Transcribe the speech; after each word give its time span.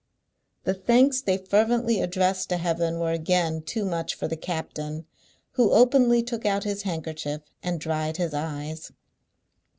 The 0.63 0.73
thanks 0.73 1.21
they 1.21 1.37
fervently 1.37 2.01
addressed 2.01 2.49
to 2.49 2.57
Heaven 2.57 2.97
were 2.97 3.11
again 3.11 3.61
too 3.61 3.85
much 3.85 4.15
for 4.15 4.27
the 4.27 4.35
captain, 4.35 5.05
who 5.51 5.69
openly 5.71 6.23
took 6.23 6.43
out 6.43 6.63
his 6.63 6.81
handkerchief 6.81 7.43
and 7.61 7.79
dried 7.79 8.17
his 8.17 8.33
eyes. 8.33 8.91